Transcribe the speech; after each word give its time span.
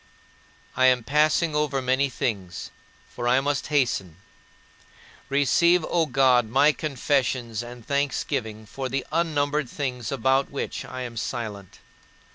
I 0.75 0.87
am 0.87 1.03
passing 1.03 1.53
over 1.55 1.79
many 1.79 2.09
things, 2.09 2.71
for 3.07 3.27
I 3.27 3.39
must 3.39 3.67
hasten. 3.67 4.15
Receive, 5.29 5.85
O 5.87 6.07
my 6.07 6.11
God, 6.11 6.49
my 6.49 6.71
confessions 6.71 7.61
and 7.61 7.85
thanksgiving 7.85 8.65
for 8.65 8.89
the 8.89 9.05
unnumbered 9.11 9.69
things 9.69 10.11
about 10.11 10.49
which 10.49 10.83
I 10.85 11.01
am 11.03 11.17
silent. 11.17 11.77